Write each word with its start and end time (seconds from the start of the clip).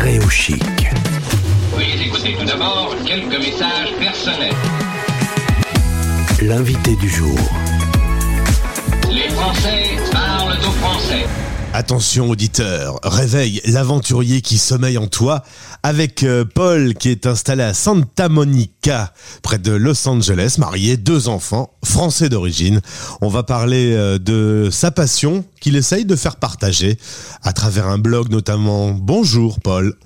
au 0.00 0.30
chic. 0.30 0.62
Oui, 1.76 1.84
écoutez 2.02 2.34
tout 2.38 2.46
d'abord 2.46 2.96
quelques 3.04 3.38
messages 3.38 3.92
personnels. 4.00 4.54
L'invité 6.40 6.96
du 6.96 7.10
jour. 7.10 7.38
Les 9.10 9.28
Français 9.28 9.98
parlent 10.10 10.56
aux 10.66 10.72
Français. 10.80 11.26
Attention 11.74 12.28
auditeur, 12.28 13.00
réveille 13.02 13.62
l'aventurier 13.64 14.42
qui 14.42 14.58
sommeille 14.58 14.98
en 14.98 15.06
toi 15.06 15.42
avec 15.82 16.22
euh, 16.22 16.44
Paul 16.44 16.92
qui 16.92 17.08
est 17.08 17.26
installé 17.26 17.62
à 17.62 17.72
Santa 17.72 18.28
Monica 18.28 19.14
près 19.42 19.58
de 19.58 19.72
Los 19.72 20.06
Angeles, 20.06 20.56
marié, 20.58 20.98
deux 20.98 21.28
enfants, 21.28 21.70
français 21.82 22.28
d'origine. 22.28 22.82
On 23.22 23.28
va 23.28 23.42
parler 23.42 23.94
euh, 23.94 24.18
de 24.18 24.68
sa 24.70 24.90
passion 24.90 25.46
qu'il 25.62 25.76
essaye 25.76 26.04
de 26.04 26.14
faire 26.14 26.36
partager 26.36 26.98
à 27.42 27.54
travers 27.54 27.88
un 27.88 27.98
blog 27.98 28.28
notamment. 28.28 28.90
Bonjour 28.90 29.58
Paul. 29.58 29.96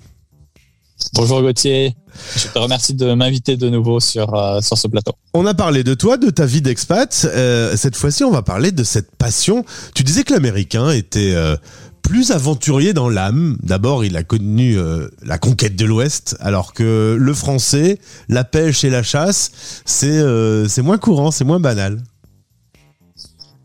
Bonjour 1.14 1.40
Gauthier, 1.40 1.94
je 2.36 2.48
te 2.48 2.58
remercie 2.58 2.92
de 2.94 3.14
m'inviter 3.14 3.56
de 3.56 3.68
nouveau 3.70 4.00
sur, 4.00 4.34
euh, 4.34 4.60
sur 4.60 4.76
ce 4.76 4.88
plateau. 4.88 5.12
On 5.34 5.46
a 5.46 5.54
parlé 5.54 5.82
de 5.84 5.94
toi, 5.94 6.16
de 6.16 6.30
ta 6.30 6.44
vie 6.46 6.60
d'expat. 6.62 7.26
Euh, 7.32 7.74
cette 7.76 7.96
fois-ci, 7.96 8.24
on 8.24 8.30
va 8.30 8.42
parler 8.42 8.72
de 8.72 8.84
cette 8.84 9.14
passion. 9.16 9.64
Tu 9.94 10.02
disais 10.02 10.24
que 10.24 10.34
l'Américain 10.34 10.90
était 10.90 11.32
euh, 11.34 11.56
plus 12.02 12.32
aventurier 12.32 12.92
dans 12.92 13.08
l'âme. 13.08 13.56
D'abord, 13.62 14.04
il 14.04 14.16
a 14.16 14.24
connu 14.24 14.76
la 15.22 15.38
conquête 15.38 15.74
de 15.76 15.84
l'Ouest, 15.84 16.36
alors 16.40 16.72
que 16.74 17.16
le 17.18 17.34
Français, 17.34 17.98
la 18.29 18.44
pêche 18.44 18.84
et 18.84 18.90
la 18.90 19.02
chasse, 19.02 19.50
c'est 19.84 20.22
c'est 20.68 20.82
moins 20.82 20.98
courant, 20.98 21.30
c'est 21.30 21.44
moins 21.44 21.60
banal. 21.60 22.02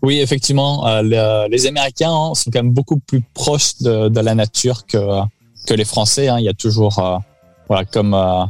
Oui, 0.01 0.19
effectivement, 0.19 0.83
le- 1.01 1.47
les 1.49 1.67
Américains 1.67 2.11
hein, 2.11 2.33
sont 2.33 2.49
quand 2.51 2.63
même 2.63 2.73
beaucoup 2.73 2.97
plus 2.99 3.21
proches 3.35 3.77
de, 3.81 4.09
de 4.09 4.19
la 4.19 4.33
nature 4.33 4.87
que, 4.87 4.97
que 5.67 5.75
les 5.75 5.85
Français. 5.85 6.27
hein. 6.27 6.39
Il 6.39 6.45
y 6.45 6.49
a 6.49 6.53
toujours, 6.53 6.97
voilà, 7.71 7.85
comme, 7.85 8.13
euh, 8.13 8.43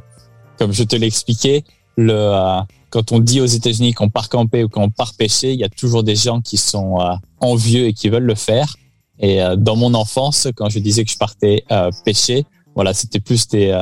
comme 0.58 0.74
je 0.74 0.82
te 0.82 0.96
l'ai 0.96 1.06
expliqué, 1.06 1.64
le, 1.96 2.12
euh, 2.12 2.60
quand 2.90 3.12
on 3.12 3.20
dit 3.20 3.40
aux 3.40 3.46
États-Unis 3.46 3.94
qu'on 3.94 4.10
part 4.10 4.30
camper 4.30 4.64
ou 4.64 4.68
qu'on 4.68 4.90
part 4.90 5.14
pêcher, 5.14 5.54
il 5.54 5.60
y 5.60 5.64
a 5.64 5.70
toujours 5.70 6.02
des 6.02 6.16
gens 6.16 6.42
qui 6.42 6.58
sont 6.58 7.00
euh, 7.00 7.14
envieux 7.40 7.86
et 7.86 7.94
qui 7.94 8.10
veulent 8.10 8.24
le 8.24 8.34
faire. 8.34 8.76
Et 9.20 9.40
dans 9.56 9.76
mon 9.76 9.94
enfance, 9.94 10.48
quand 10.56 10.70
je 10.70 10.80
disais 10.80 11.06
que 11.06 11.12
je 11.12 11.18
partais 11.20 11.64
pêcher, 12.04 12.44
voilà, 12.74 12.96
c'était 12.96 13.20
plus 13.20 13.48
des, 13.50 13.80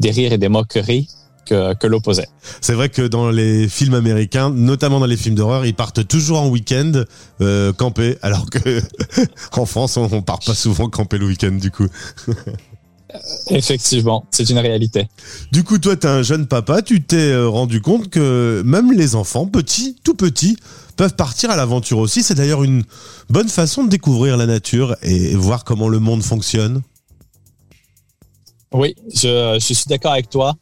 des 0.00 0.10
rires 0.10 0.32
et 0.32 0.38
des 0.38 0.48
moqueries 0.48 1.06
que, 1.46 1.74
que 1.74 1.86
l'opposé. 1.86 2.24
C'est 2.60 2.74
vrai 2.74 2.88
que 2.88 3.02
dans 3.02 3.30
les 3.30 3.68
films 3.68 3.94
américains, 3.94 4.50
notamment 4.50 4.98
dans 4.98 5.06
les 5.06 5.16
films 5.16 5.36
d'horreur, 5.36 5.64
ils 5.64 5.76
partent 5.76 6.08
toujours 6.08 6.40
en 6.40 6.48
week-end 6.48 7.04
camper, 7.76 8.16
alors 8.22 8.50
que 8.50 8.82
en 9.52 9.64
France, 9.64 9.96
on, 9.96 10.08
on 10.10 10.22
part 10.22 10.40
pas 10.40 10.54
souvent 10.54 10.88
camper 10.88 11.18
le 11.18 11.26
week-end 11.26 11.52
du 11.52 11.70
coup. 11.70 11.86
Effectivement, 13.48 14.24
c'est 14.30 14.48
une 14.50 14.58
réalité. 14.58 15.08
Du 15.52 15.64
coup, 15.64 15.78
toi, 15.78 15.96
t'es 15.96 16.08
un 16.08 16.22
jeune 16.22 16.46
papa, 16.46 16.82
tu 16.82 17.02
t'es 17.02 17.16
euh, 17.16 17.48
rendu 17.48 17.80
compte 17.80 18.08
que 18.08 18.62
même 18.64 18.92
les 18.92 19.14
enfants, 19.14 19.46
petits, 19.46 19.96
tout 20.04 20.14
petits, 20.14 20.56
peuvent 20.96 21.14
partir 21.14 21.50
à 21.50 21.56
l'aventure 21.56 21.98
aussi. 21.98 22.22
C'est 22.22 22.34
d'ailleurs 22.34 22.62
une 22.62 22.84
bonne 23.28 23.48
façon 23.48 23.84
de 23.84 23.88
découvrir 23.88 24.36
la 24.36 24.46
nature 24.46 24.96
et 25.02 25.34
voir 25.34 25.64
comment 25.64 25.88
le 25.88 25.98
monde 25.98 26.22
fonctionne. 26.22 26.82
Oui, 28.72 28.94
je, 29.12 29.58
je 29.60 29.74
suis 29.74 29.88
d'accord 29.88 30.12
avec 30.12 30.30
toi. 30.30 30.56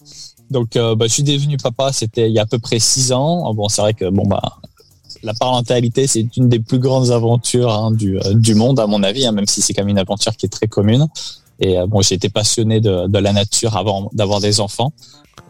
Donc, 0.50 0.77
euh, 0.77 0.94
bah, 0.94 1.06
je 1.06 1.12
suis 1.12 1.22
devenu 1.22 1.56
papa, 1.58 1.92
c'était 1.92 2.28
il 2.28 2.34
y 2.34 2.38
a 2.38 2.42
à 2.42 2.46
peu 2.46 2.58
près 2.58 2.78
six 2.78 3.12
ans. 3.12 3.52
Bon, 3.52 3.68
c'est 3.68 3.83
vrai 3.83 3.92
que 3.92 4.08
bon 4.08 4.27
bah 4.27 4.40
la 5.22 5.34
parentalité, 5.34 6.06
c'est 6.06 6.36
une 6.36 6.48
des 6.48 6.60
plus 6.60 6.78
grandes 6.78 7.10
aventures 7.10 7.72
hein, 7.72 7.90
du, 7.90 8.18
euh, 8.18 8.34
du 8.34 8.55
monde, 8.55 8.78
à 8.80 8.86
mon 8.86 9.02
avis, 9.02 9.27
hein, 9.27 9.33
même 9.33 9.46
si 9.46 9.62
c'est 9.62 9.72
quand 9.72 9.83
même 9.83 9.90
une 9.90 9.98
aventure 9.98 10.36
qui 10.36 10.46
est 10.46 10.50
très 10.50 10.68
commune. 10.68 11.06
Et 11.61 11.78
euh, 11.78 11.87
bon, 11.87 12.01
été 12.01 12.28
passionné 12.28 12.81
de, 12.81 13.19
la 13.19 13.33
nature 13.33 13.77
avant 13.77 14.11
d'avoir 14.12 14.41
des 14.41 14.61
enfants. 14.61 14.92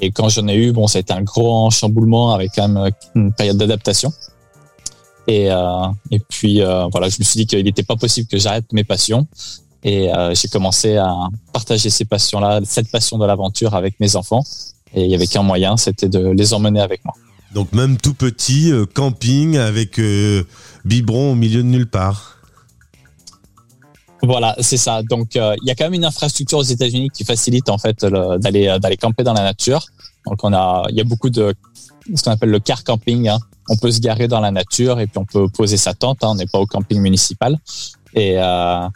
Et 0.01 0.11
quand 0.11 0.29
j'en 0.29 0.47
ai 0.49 0.57
eu, 0.57 0.73
bon, 0.73 0.87
été 0.87 1.13
un 1.13 1.23
grand 1.23 1.71
chamboulement 1.71 2.33
avec 2.33 2.53
quand 2.55 2.69
même 2.69 2.91
une 3.15 3.33
période 3.33 3.57
d'adaptation. 3.57 4.13
Et, 5.27 5.51
euh, 5.51 5.87
et 6.11 6.21
puis 6.21 6.63
euh, 6.63 6.87
voilà, 6.91 7.09
je 7.09 7.17
me 7.19 7.25
suis 7.25 7.39
dit 7.41 7.47
qu'il 7.47 7.63
n'était 7.63 7.83
pas 7.83 7.97
possible 7.97 8.29
que 8.29 8.39
j'arrête 8.39 8.73
mes 8.73 8.85
passions. 8.85 9.27
Et 9.85 10.13
euh, 10.13 10.35
j'ai 10.35 10.49
commencé 10.49 10.97
à 10.97 11.15
partager 11.53 11.91
ces 11.91 12.05
passions-là, 12.05 12.61
cette 12.65 12.91
passion 12.91 13.19
de 13.19 13.27
l'aventure 13.27 13.75
avec 13.75 14.01
mes 14.01 14.17
enfants. 14.17 14.43
Et 14.95 15.05
il 15.05 15.11
y 15.11 15.15
avait 15.15 15.27
qu'un 15.27 15.43
moyen, 15.43 15.77
c'était 15.77 16.09
de 16.09 16.31
les 16.31 16.55
emmener 16.55 16.81
avec 16.81 17.05
moi. 17.05 17.15
Donc 17.55 17.73
même 17.73 17.97
tout 17.97 18.15
petit, 18.15 18.73
euh, 18.73 18.85
camping 18.87 19.57
avec 19.57 19.99
euh, 19.99 20.45
biberon 20.85 21.33
au 21.33 21.35
milieu 21.35 21.63
de 21.63 21.69
nulle 21.69 21.89
part. 21.89 22.38
Voilà, 24.23 24.57
c'est 24.61 24.77
ça. 24.77 25.03
Donc, 25.03 25.37
euh, 25.37 25.55
il 25.63 25.69
y 25.69 25.71
a 25.71 25.75
quand 25.75 25.85
même 25.85 25.95
une 25.95 26.05
infrastructure 26.05 26.59
aux 26.59 26.63
États-Unis 26.63 27.11
qui 27.11 27.25
facilite 27.25 27.69
en 27.69 27.79
fait 27.79 28.03
le- 28.03 28.39
d'aller 28.39 28.67
euh, 28.69 28.79
d'aller 28.79 28.97
camper 28.97 29.23
dans 29.23 29.33
la 29.33 29.43
nature. 29.43 29.87
Donc, 30.27 30.39
on 30.43 30.53
a, 30.53 30.85
il 30.91 30.97
y 30.97 31.01
a 31.01 31.05
beaucoup 31.05 31.31
de 31.31 31.55
ce 32.15 32.23
qu'on 32.23 32.33
appelle 32.33 32.51
le 32.51 32.59
car 32.59 32.83
camping. 32.85 33.29
hein. 33.29 33.39
On 33.71 33.77
peut 33.77 33.91
se 33.91 34.01
garer 34.01 34.27
dans 34.29 34.41
la 34.41 34.51
nature 34.51 34.99
et 34.99 35.07
puis 35.07 35.19
on 35.19 35.25
peut 35.25 35.49
poser 35.49 35.77
sa 35.77 35.95
tente. 35.95 36.25
hein. 36.25 36.29
On 36.31 36.35
n'est 36.35 36.47
pas 36.47 36.59
au 36.59 36.67
camping 36.67 37.01
municipal. 37.01 37.57
Et 38.15 38.35
euh, 38.39 38.89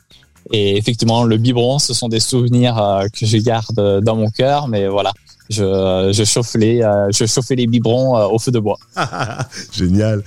et 0.50 0.76
effectivement, 0.76 1.22
le 1.22 1.36
biberon, 1.36 1.78
ce 1.78 1.94
sont 1.94 2.08
des 2.08 2.18
souvenirs 2.20 2.76
euh, 2.82 3.06
que 3.12 3.24
je 3.24 3.36
garde 3.38 4.00
dans 4.02 4.16
mon 4.16 4.28
cœur. 4.28 4.66
Mais 4.66 4.88
voilà, 4.88 5.12
je, 5.48 6.10
je 6.12 6.24
chauffe 6.24 6.54
les 6.56 6.80
je 7.12 7.26
chauffais 7.26 7.54
les 7.54 7.68
biberons 7.68 8.16
au 8.26 8.38
feu 8.40 8.50
de 8.50 8.58
bois. 8.58 8.78
Génial. 9.72 10.22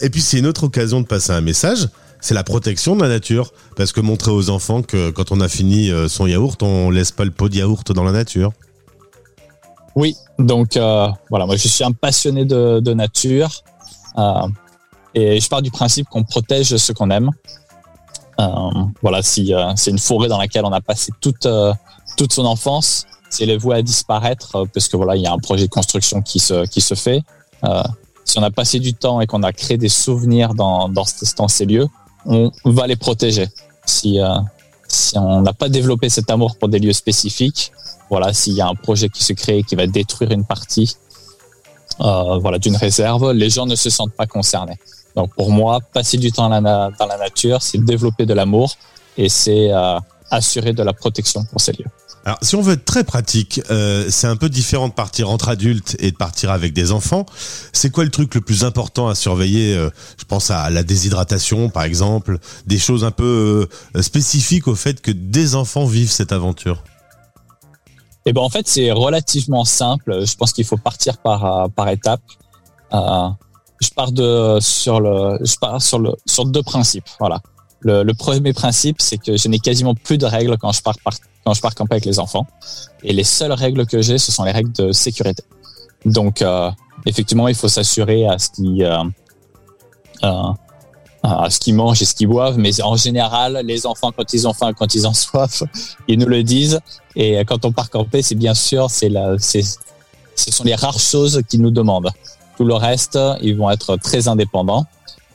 Et 0.00 0.08
puis 0.10 0.22
c'est 0.22 0.38
une 0.38 0.46
autre 0.46 0.64
occasion 0.64 1.00
de 1.02 1.06
passer 1.06 1.32
un 1.32 1.42
message. 1.42 1.86
C'est 2.22 2.34
la 2.34 2.44
protection 2.44 2.94
de 2.96 3.02
la 3.02 3.08
nature. 3.08 3.52
Parce 3.76 3.92
que 3.92 4.00
montrer 4.00 4.30
aux 4.30 4.48
enfants 4.48 4.82
que 4.82 5.10
quand 5.10 5.32
on 5.32 5.40
a 5.40 5.48
fini 5.48 5.90
euh, 5.90 6.08
son 6.08 6.26
yaourt, 6.26 6.62
on 6.62 6.88
laisse 6.88 7.10
pas 7.10 7.24
le 7.24 7.32
pot 7.32 7.48
de 7.50 7.56
yaourt 7.56 7.92
dans 7.92 8.04
la 8.04 8.12
nature. 8.12 8.52
Oui, 9.94 10.16
donc 10.38 10.78
euh, 10.78 11.08
voilà, 11.28 11.44
moi 11.44 11.56
je 11.56 11.68
suis 11.68 11.84
un 11.84 11.92
passionné 11.92 12.46
de, 12.46 12.94
nature 12.94 13.62
euh, 14.16 14.48
et 15.14 15.38
je 15.38 15.48
pars 15.50 15.60
du 15.60 15.70
principe 15.70 16.08
qu'on 16.08 16.22
protège 16.22 16.74
ce 16.76 16.92
qu'on 16.92 17.10
aime. 17.10 17.30
Voilà, 19.02 19.22
si 19.22 19.52
c'est 19.76 19.92
une 19.92 19.98
forêt 19.98 20.26
dans 20.26 20.38
laquelle 20.38 20.64
on 20.64 20.72
a 20.72 20.80
passé 20.80 21.12
toute 21.20 21.44
son 21.44 22.44
enfance, 22.44 23.06
si 23.30 23.44
elle 23.44 23.50
est 23.50 23.56
vouée 23.56 23.76
à 23.76 23.82
disparaître, 23.82 24.66
parce 24.74 24.88
que 24.88 24.96
voilà, 24.96 25.14
il 25.14 25.22
y 25.22 25.26
a 25.26 25.32
un 25.32 25.38
projet 25.38 25.66
de 25.66 25.70
construction 25.70 26.22
qui 26.22 26.40
se 26.40 26.94
fait. 26.96 27.22
Si 28.24 28.38
on 28.38 28.42
a 28.42 28.50
passé 28.50 28.80
du 28.80 28.94
temps 28.94 29.20
et 29.20 29.26
qu'on 29.26 29.44
a 29.44 29.52
créé 29.52 29.76
des 29.76 29.90
souvenirs 29.90 30.54
dans 30.54 30.88
ces 31.48 31.66
lieux, 31.66 31.86
on 32.26 32.50
va 32.64 32.86
les 32.86 32.96
protéger. 32.96 33.48
Si 33.84 34.20
euh, 34.20 34.28
si 34.88 35.16
on 35.18 35.40
n'a 35.40 35.52
pas 35.52 35.68
développé 35.68 36.08
cet 36.08 36.30
amour 36.30 36.56
pour 36.56 36.68
des 36.68 36.78
lieux 36.78 36.92
spécifiques, 36.92 37.72
voilà, 38.10 38.32
s'il 38.32 38.52
y 38.54 38.60
a 38.60 38.68
un 38.68 38.74
projet 38.74 39.08
qui 39.08 39.24
se 39.24 39.32
crée 39.32 39.62
qui 39.62 39.74
va 39.74 39.86
détruire 39.86 40.30
une 40.32 40.44
partie 40.44 40.96
euh, 42.00 42.38
voilà, 42.38 42.58
d'une 42.58 42.76
réserve, 42.76 43.32
les 43.32 43.50
gens 43.50 43.66
ne 43.66 43.74
se 43.74 43.90
sentent 43.90 44.12
pas 44.14 44.26
concernés. 44.26 44.78
Donc 45.16 45.34
pour 45.34 45.50
moi, 45.50 45.78
passer 45.92 46.16
du 46.18 46.30
temps 46.32 46.44
dans 46.44 46.48
la, 46.50 46.60
na- 46.60 46.90
dans 46.98 47.06
la 47.06 47.18
nature, 47.18 47.60
c'est 47.62 47.78
développer 47.78 48.26
de 48.26 48.34
l'amour 48.34 48.74
et 49.16 49.28
c'est 49.28 49.72
euh, 49.72 49.98
assurer 50.30 50.72
de 50.72 50.82
la 50.82 50.92
protection 50.92 51.44
pour 51.44 51.60
ces 51.60 51.72
lieux. 51.72 51.90
Alors, 52.24 52.38
si 52.40 52.54
on 52.54 52.62
veut 52.62 52.74
être 52.74 52.84
très 52.84 53.02
pratique, 53.02 53.60
euh, 53.70 54.06
c'est 54.08 54.28
un 54.28 54.36
peu 54.36 54.48
différent 54.48 54.88
de 54.88 54.92
partir 54.92 55.28
entre 55.28 55.48
adultes 55.48 55.96
et 55.98 56.12
de 56.12 56.16
partir 56.16 56.50
avec 56.50 56.72
des 56.72 56.92
enfants. 56.92 57.26
C'est 57.72 57.90
quoi 57.90 58.04
le 58.04 58.10
truc 58.10 58.34
le 58.36 58.40
plus 58.40 58.64
important 58.64 59.08
à 59.08 59.16
surveiller 59.16 59.74
euh, 59.74 59.90
Je 60.18 60.24
pense 60.24 60.50
à 60.50 60.70
la 60.70 60.84
déshydratation, 60.84 61.68
par 61.68 61.82
exemple, 61.82 62.38
des 62.66 62.78
choses 62.78 63.04
un 63.04 63.10
peu 63.10 63.68
euh, 63.96 64.02
spécifiques 64.02 64.68
au 64.68 64.76
fait 64.76 65.00
que 65.00 65.10
des 65.10 65.56
enfants 65.56 65.84
vivent 65.84 66.12
cette 66.12 66.30
aventure? 66.30 66.84
Et 68.24 68.32
ben 68.32 68.40
en 68.40 68.50
fait, 68.50 68.68
c'est 68.68 68.92
relativement 68.92 69.64
simple. 69.64 70.24
Je 70.24 70.36
pense 70.36 70.52
qu'il 70.52 70.64
faut 70.64 70.76
partir 70.76 71.18
par 71.18 71.68
par 71.70 71.88
étapes. 71.88 72.22
Je 72.92 73.90
pars 73.96 74.12
de 74.12 74.58
sur 74.60 75.00
le 75.00 75.38
je 75.44 75.56
pars 75.56 75.82
sur 75.82 75.98
le 75.98 76.12
sur 76.24 76.44
deux 76.46 76.62
principes. 76.62 77.08
Voilà. 77.18 77.40
Le, 77.84 78.12
premier 78.12 78.52
principe, 78.52 79.00
c'est 79.00 79.18
que 79.18 79.36
je 79.36 79.48
n'ai 79.48 79.58
quasiment 79.58 79.94
plus 79.94 80.18
de 80.18 80.26
règles 80.26 80.56
quand 80.58 80.72
je 80.72 80.82
pars 80.82 80.96
par, 81.04 81.14
quand 81.44 81.54
je 81.54 81.60
pars 81.60 81.74
camper 81.74 81.94
avec 81.94 82.04
les 82.04 82.18
enfants. 82.18 82.46
Et 83.02 83.12
les 83.12 83.24
seules 83.24 83.52
règles 83.52 83.86
que 83.86 84.00
j'ai, 84.02 84.18
ce 84.18 84.30
sont 84.30 84.44
les 84.44 84.52
règles 84.52 84.72
de 84.72 84.92
sécurité. 84.92 85.42
Donc, 86.04 86.42
euh, 86.42 86.70
effectivement, 87.06 87.48
il 87.48 87.54
faut 87.54 87.68
s'assurer 87.68 88.26
à 88.26 88.38
ce 88.38 88.50
qu'ils 88.50 88.84
euh, 88.84 89.02
euh, 90.22 90.52
à 91.24 91.50
ce 91.50 91.70
mangent 91.70 92.02
et 92.02 92.04
ce 92.04 92.14
qu'ils 92.14 92.28
boivent. 92.28 92.58
Mais 92.58 92.80
en 92.82 92.96
général, 92.96 93.62
les 93.64 93.86
enfants, 93.86 94.12
quand 94.12 94.32
ils 94.32 94.46
ont 94.46 94.52
faim, 94.52 94.72
quand 94.72 94.94
ils 94.94 95.06
ont 95.06 95.14
soif, 95.14 95.62
ils 96.08 96.18
nous 96.18 96.26
le 96.26 96.42
disent. 96.42 96.80
Et 97.16 97.38
quand 97.44 97.64
on 97.64 97.72
part 97.72 97.90
camper, 97.90 98.22
c'est 98.22 98.34
bien 98.34 98.54
sûr, 98.54 98.90
c'est 98.90 99.10
c'est, 99.38 99.62
ce 99.62 100.50
sont 100.50 100.64
les 100.64 100.74
rares 100.74 100.98
choses 100.98 101.42
qu'ils 101.48 101.62
nous 101.62 101.70
demandent. 101.70 102.10
Tout 102.56 102.64
le 102.64 102.74
reste, 102.74 103.18
ils 103.40 103.56
vont 103.56 103.70
être 103.70 103.96
très 103.96 104.28
indépendants. 104.28 104.86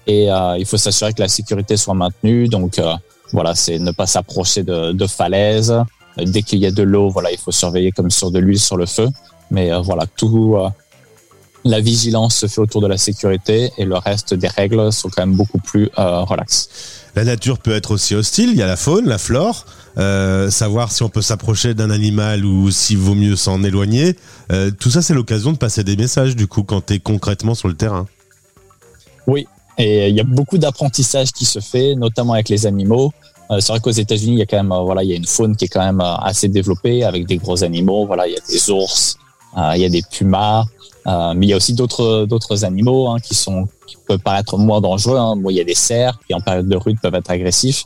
Et 0.08 0.32
euh, 0.32 0.58
il 0.58 0.66
faut 0.66 0.78
s'assurer 0.78 1.14
que 1.14 1.22
la 1.22 1.28
sécurité 1.28 1.78
soit 1.78 1.94
maintenue. 1.94 2.48
Donc 2.48 2.80
euh, 2.80 2.94
voilà, 3.34 3.54
c'est 3.56 3.78
ne 3.78 3.92
pas 3.92 4.08
s'approcher 4.08 4.64
de, 4.64 4.94
de 4.94 5.08
falaises. 5.08 5.76
Dès 6.18 6.42
qu'il 6.42 6.60
y 6.60 6.66
a 6.66 6.72
de 6.72 6.82
l'eau, 6.82 7.10
voilà, 7.10 7.32
il 7.32 7.38
faut 7.38 7.52
surveiller 7.52 7.92
comme 7.92 8.10
sur 8.10 8.32
de 8.32 8.40
l'huile 8.40 8.60
sur 8.60 8.78
le 8.78 8.86
feu. 8.86 9.10
Mais 9.52 9.72
euh, 9.72 9.80
voilà, 9.82 10.06
tout. 10.08 10.58
la 11.64 11.80
vigilance 11.80 12.36
se 12.36 12.48
fait 12.48 12.62
autour 12.62 12.82
de 12.82 12.88
la 12.88 12.98
sécurité 12.98 13.72
et 13.78 13.86
le 13.86 13.98
reste 13.98 14.34
des 14.34 14.48
règles 14.48 14.92
sont 14.92 15.10
quand 15.10 15.22
même 15.26 15.36
beaucoup 15.36 15.60
plus 15.60 15.90
euh, 16.00 16.22
relax. 16.22 16.70
La 17.16 17.24
nature 17.24 17.58
peut 17.58 17.72
être 17.72 17.92
aussi 17.92 18.16
hostile. 18.16 18.50
Il 18.52 18.58
y 18.58 18.62
a 18.62 18.68
la 18.68 18.76
faune, 18.76 19.08
la 19.08 19.18
flore. 19.18 19.66
Euh, 19.98 20.52
savoir 20.52 20.92
si 20.92 21.02
on 21.02 21.10
peut 21.10 21.24
s'approcher 21.24 21.74
d'un 21.74 21.90
animal 21.90 22.46
ou 22.46 22.70
s'il 22.70 23.00
vaut 23.00 23.16
mieux 23.16 23.36
s'en 23.36 23.64
éloigner. 23.64 24.16
Euh, 24.52 24.70
tout 24.70 24.92
ça, 24.92 25.02
c'est 25.02 25.16
l'occasion 25.16 25.52
de 25.52 25.58
passer 25.58 25.84
des 25.84 25.96
messages, 25.96 26.36
du 26.36 26.46
coup, 26.46 26.62
quand 26.62 26.86
tu 26.86 26.94
es 26.94 27.00
concrètement 27.00 27.56
sur 27.56 27.68
le 27.68 27.74
terrain. 27.74 28.06
Oui, 29.26 29.48
et 29.78 30.10
il 30.10 30.16
y 30.16 30.20
a 30.20 30.24
beaucoup 30.24 30.58
d'apprentissage 30.58 31.32
qui 31.32 31.46
se 31.46 31.60
fait, 31.60 31.96
notamment 31.96 32.34
avec 32.34 32.50
les 32.50 32.66
animaux. 32.66 33.12
Euh, 33.52 33.60
c'est 33.60 33.72
vrai 33.72 33.80
qu'aux 33.80 33.92
États-Unis, 33.92 34.34
il 34.34 34.40
y 34.40 34.42
a 34.42 34.46
quand 34.46 34.58
même, 34.58 34.72
euh, 34.72 34.82
voilà, 34.82 35.04
il 35.04 35.10
y 35.10 35.14
a 35.14 35.16
une 35.16 35.28
faune 35.28 35.56
qui 35.56 35.66
est 35.66 35.70
quand 35.70 35.84
même 35.84 36.02
euh, 36.02 36.16
assez 36.16 36.48
développée 36.48 37.04
avec 37.04 37.28
des 37.28 37.38
gros 37.38 37.64
animaux. 37.64 38.06
Voilà, 38.06 38.28
il 38.28 38.34
y 38.34 38.38
a 38.38 38.42
des 38.50 38.70
ours, 38.70 39.18
il 39.56 39.82
y 39.82 39.86
a 39.86 39.90
des 39.90 40.04
pumas, 40.12 40.66
mais 41.06 41.46
il 41.46 41.50
y 41.50 41.54
a 41.54 41.58
aussi 41.58 41.74
d'autres 41.74 42.26
d'autres 42.26 42.66
animaux 42.66 43.08
hein, 43.08 43.20
qui 43.20 43.34
sont 43.34 43.68
qui 43.88 43.96
peuvent 44.08 44.20
paraître 44.20 44.58
moins 44.58 44.82
dangereux. 44.82 45.18
Hein. 45.18 45.36
Bon, 45.38 45.50
il 45.50 45.56
y 45.56 45.62
a 45.62 45.64
des 45.64 45.76
cerfs 45.76 46.20
qui 46.28 46.34
en 46.34 46.42
période 46.42 46.68
de 46.68 46.76
rude 46.76 47.00
peuvent 47.02 47.16
être 47.16 47.32
agressifs. 47.32 47.86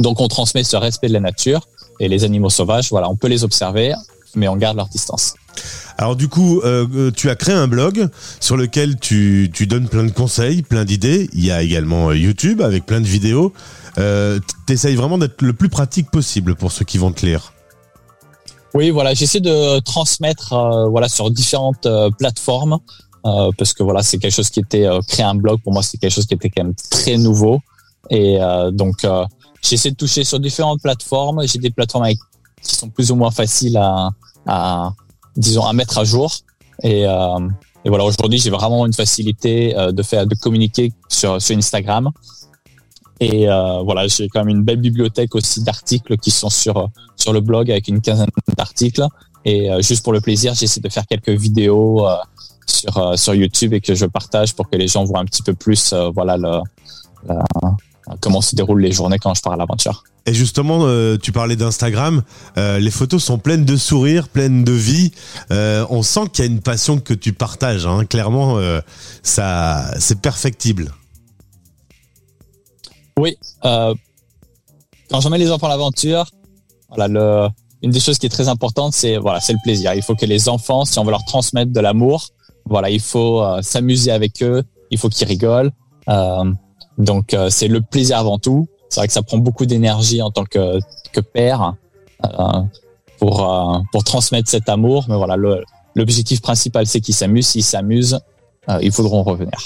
Donc 0.00 0.20
on 0.20 0.28
transmet 0.28 0.64
ce 0.64 0.76
respect 0.76 1.08
de 1.08 1.12
la 1.14 1.20
nature 1.20 1.66
et 2.00 2.08
les 2.08 2.24
animaux 2.24 2.50
sauvages, 2.50 2.90
voilà, 2.90 3.08
on 3.08 3.16
peut 3.16 3.28
les 3.28 3.44
observer, 3.44 3.94
mais 4.34 4.48
on 4.48 4.56
garde 4.56 4.76
leur 4.76 4.88
distance. 4.88 5.34
Alors 5.98 6.16
du 6.16 6.28
coup, 6.28 6.60
euh, 6.64 7.10
tu 7.12 7.30
as 7.30 7.36
créé 7.36 7.54
un 7.54 7.68
blog 7.68 8.08
sur 8.40 8.56
lequel 8.56 8.98
tu, 8.98 9.50
tu 9.52 9.66
donnes 9.66 9.88
plein 9.88 10.04
de 10.04 10.10
conseils, 10.10 10.62
plein 10.62 10.84
d'idées. 10.84 11.28
Il 11.32 11.44
y 11.44 11.50
a 11.50 11.62
également 11.62 12.12
YouTube 12.12 12.60
avec 12.60 12.86
plein 12.86 13.00
de 13.00 13.06
vidéos. 13.06 13.52
Euh, 13.98 14.40
T'essayes 14.66 14.96
vraiment 14.96 15.18
d'être 15.18 15.42
le 15.42 15.52
plus 15.52 15.68
pratique 15.68 16.10
possible 16.10 16.56
pour 16.56 16.72
ceux 16.72 16.84
qui 16.84 16.98
vont 16.98 17.12
te 17.12 17.24
lire. 17.24 17.52
Oui, 18.74 18.90
voilà, 18.90 19.14
j'essaie 19.14 19.40
de 19.40 19.78
transmettre 19.80 20.52
euh, 20.52 20.88
voilà 20.88 21.08
sur 21.08 21.30
différentes 21.30 21.86
euh, 21.86 22.10
plateformes 22.10 22.80
euh, 23.24 23.50
parce 23.56 23.72
que 23.72 23.84
voilà, 23.84 24.02
c'est 24.02 24.18
quelque 24.18 24.34
chose 24.34 24.50
qui 24.50 24.58
était 24.58 24.86
créer 25.06 25.24
un 25.24 25.36
blog 25.36 25.60
pour 25.62 25.72
moi, 25.72 25.82
c'est 25.84 25.96
quelque 25.96 26.10
chose 26.10 26.26
qui 26.26 26.34
était 26.34 26.50
quand 26.50 26.64
même 26.64 26.74
très 26.90 27.16
nouveau 27.16 27.60
et 28.10 28.38
donc 28.72 29.06
j'essaie 29.62 29.92
de 29.92 29.96
toucher 29.96 30.24
sur 30.24 30.38
différentes 30.38 30.82
plateformes. 30.82 31.46
J'ai 31.46 31.58
des 31.58 31.70
plateformes 31.70 32.04
avec, 32.04 32.18
qui 32.62 32.74
sont 32.74 32.90
plus 32.90 33.10
ou 33.10 33.14
moins 33.14 33.30
faciles 33.30 33.78
à 34.46 34.92
disons 35.36 35.64
à 35.64 35.72
mettre 35.72 35.98
à 35.98 36.04
jour 36.04 36.32
et, 36.82 37.02
et 37.02 37.88
voilà, 37.88 38.04
aujourd'hui 38.04 38.38
j'ai 38.38 38.50
vraiment 38.50 38.86
une 38.86 38.92
facilité 38.92 39.74
de 39.92 40.02
faire 40.02 40.26
de 40.26 40.34
communiquer 40.34 40.92
sur 41.08 41.40
sur 41.40 41.56
Instagram 41.56 42.10
et 43.20 43.48
euh, 43.48 43.82
voilà, 43.82 44.06
j'ai 44.08 44.28
quand 44.28 44.40
même 44.40 44.56
une 44.56 44.64
belle 44.64 44.80
bibliothèque 44.80 45.34
aussi 45.34 45.62
d'articles 45.62 46.16
qui 46.18 46.30
sont 46.30 46.50
sur 46.50 46.90
sur 47.16 47.32
le 47.32 47.40
blog 47.40 47.70
avec 47.70 47.88
une 47.88 48.00
quinzaine 48.00 48.28
d'articles. 48.56 49.06
Et 49.44 49.70
euh, 49.70 49.80
juste 49.82 50.02
pour 50.02 50.12
le 50.12 50.20
plaisir, 50.20 50.54
j'essaie 50.54 50.80
de 50.80 50.88
faire 50.88 51.06
quelques 51.06 51.30
vidéos 51.30 52.06
euh, 52.06 52.16
sur 52.66 52.98
euh, 52.98 53.16
sur 53.16 53.34
YouTube 53.34 53.72
et 53.72 53.80
que 53.80 53.94
je 53.94 54.06
partage 54.06 54.54
pour 54.54 54.68
que 54.68 54.76
les 54.76 54.88
gens 54.88 55.04
voient 55.04 55.20
un 55.20 55.24
petit 55.26 55.42
peu 55.42 55.54
plus, 55.54 55.92
euh, 55.92 56.10
voilà, 56.10 56.36
le, 56.36 56.60
comment 58.20 58.40
se 58.40 58.54
déroulent 58.54 58.82
les 58.82 58.92
journées 58.92 59.18
quand 59.18 59.34
je 59.34 59.42
pars 59.42 59.52
à 59.52 59.56
l'aventure. 59.56 60.04
Et 60.26 60.34
justement, 60.34 60.86
tu 61.18 61.32
parlais 61.32 61.56
d'Instagram. 61.56 62.22
les 62.56 62.90
photos 62.90 63.22
sont 63.22 63.38
pleines 63.38 63.64
de 63.64 63.76
sourires, 63.76 64.28
pleines 64.28 64.64
de 64.64 64.72
vie. 64.72 65.12
on 65.50 66.02
sent 66.02 66.28
qu'il 66.32 66.44
y 66.44 66.48
a 66.48 66.50
une 66.50 66.60
passion 66.60 66.98
que 66.98 67.14
tu 67.14 67.32
partages. 67.32 67.86
Hein. 67.86 68.04
Clairement, 68.06 68.58
ça, 69.22 69.90
c'est 69.98 70.20
perfectible. 70.20 70.92
Oui. 73.18 73.36
Euh, 73.64 73.94
quand 75.10 75.20
j'emmène 75.20 75.40
les 75.40 75.50
enfants 75.50 75.66
à 75.66 75.70
l'aventure, 75.70 76.26
voilà, 76.88 77.08
le, 77.08 77.48
une 77.82 77.90
des 77.90 78.00
choses 78.00 78.18
qui 78.18 78.26
est 78.26 78.30
très 78.30 78.48
importante, 78.48 78.92
c'est 78.92 79.16
voilà, 79.18 79.40
c'est 79.40 79.52
le 79.52 79.58
plaisir. 79.62 79.94
Il 79.94 80.02
faut 80.02 80.14
que 80.14 80.26
les 80.26 80.48
enfants, 80.48 80.84
si 80.84 80.98
on 80.98 81.04
veut 81.04 81.10
leur 81.10 81.24
transmettre 81.24 81.72
de 81.72 81.80
l'amour, 81.80 82.28
voilà, 82.66 82.90
il 82.90 83.00
faut 83.00 83.42
euh, 83.42 83.62
s'amuser 83.62 84.10
avec 84.10 84.42
eux, 84.42 84.62
il 84.90 84.98
faut 84.98 85.08
qu'ils 85.08 85.28
rigolent. 85.28 85.70
Euh, 86.98 87.02
donc 87.02 87.34
euh, 87.34 87.50
c'est 87.50 87.68
le 87.68 87.80
plaisir 87.80 88.18
avant 88.18 88.38
tout. 88.38 88.68
C'est 88.88 89.00
vrai 89.00 89.06
que 89.06 89.12
ça 89.12 89.22
prend 89.22 89.38
beaucoup 89.38 89.66
d'énergie 89.66 90.22
en 90.22 90.30
tant 90.30 90.44
que, 90.44 90.78
que 91.12 91.20
père 91.20 91.74
euh, 92.24 92.28
pour 93.18 93.82
pour 93.92 94.04
transmettre 94.04 94.50
cet 94.50 94.68
amour, 94.68 95.06
mais 95.08 95.16
voilà, 95.16 95.36
l'objectif 95.94 96.40
principal 96.40 96.86
c'est 96.86 97.00
qu'ils 97.00 97.14
s'amusent. 97.14 97.48
S'ils 97.48 97.64
s'amusent, 97.64 98.18
ils 98.80 98.90
voudront 98.90 99.22
revenir. 99.22 99.58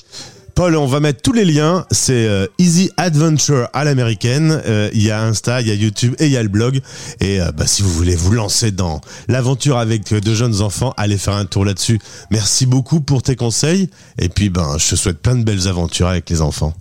Paul, 0.58 0.75
on 0.75 0.86
va 0.86 0.98
mettre 0.98 1.22
tous 1.22 1.32
les 1.32 1.44
liens. 1.44 1.86
C'est 1.92 2.26
euh, 2.26 2.48
Easy 2.58 2.90
Adventure 2.96 3.69
à 3.75 3.84
l'américaine. 3.84 4.60
Euh, 4.66 4.90
il 4.92 5.04
y 5.04 5.12
a 5.12 5.22
Insta, 5.22 5.60
il 5.60 5.69
y 5.69 5.70
a 5.70 5.75
YouTube 5.75 6.16
et 6.19 6.26
il 6.26 6.32
y 6.32 6.36
a 6.36 6.42
le 6.42 6.48
blog. 6.48 6.80
Et 7.20 7.40
euh, 7.40 7.52
bah, 7.52 7.69
si 7.69 7.82
vous 7.82 7.92
voulez 7.92 8.16
vous 8.16 8.32
lancer 8.32 8.72
dans 8.72 9.00
l'aventure 9.28 9.78
avec 9.78 10.12
de 10.12 10.34
jeunes 10.34 10.60
enfants, 10.60 10.94
allez 10.96 11.16
faire 11.16 11.34
un 11.34 11.44
tour 11.44 11.64
là-dessus. 11.64 12.00
Merci 12.32 12.66
beaucoup 12.66 13.00
pour 13.00 13.22
tes 13.22 13.36
conseils. 13.36 13.88
Et 14.19 14.28
puis, 14.28 14.48
ben, 14.48 14.78
je 14.78 14.90
te 14.90 14.96
souhaite 14.96 15.19
plein 15.19 15.36
de 15.36 15.44
belles 15.44 15.69
aventures 15.69 16.08
avec 16.08 16.28
les 16.28 16.42
enfants. 16.42 16.75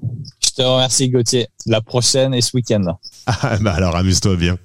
Je 0.00 0.50
te 0.50 0.62
remercie, 0.62 1.08
Gauthier. 1.08 1.48
La 1.66 1.80
prochaine 1.80 2.34
est 2.34 2.40
ce 2.40 2.56
week-end. 2.56 2.98
Ah, 3.26 3.56
bah 3.60 3.72
alors, 3.74 3.96
amuse-toi 3.96 4.36
bien. 4.36 4.58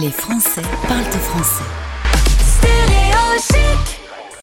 Les 0.00 0.10
Français 0.10 0.62
parlent 0.86 1.02
français. 1.02 1.87